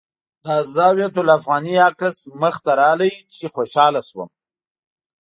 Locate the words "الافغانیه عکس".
1.23-2.17